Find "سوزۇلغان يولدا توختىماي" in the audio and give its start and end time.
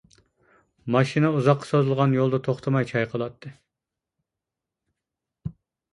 1.73-2.89